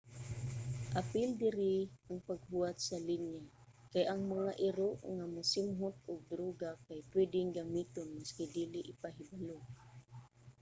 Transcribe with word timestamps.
apil 1.01 1.29
diri 1.41 1.75
ang 2.07 2.19
paghuwat 2.29 2.75
sa 2.87 2.97
linya 3.09 3.43
kay 3.91 4.03
ang 4.13 4.21
mga 4.33 4.51
iro 4.67 4.91
nga 5.15 5.25
mosimhot 5.35 5.95
og 6.11 6.19
druga 6.31 6.71
kay 6.85 6.99
pwedeng 7.13 7.49
gamiton 7.57 8.07
maski 8.17 8.45
dili 8.55 8.79
ipahibalo 8.93 9.59